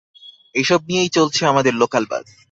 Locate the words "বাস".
2.11-2.25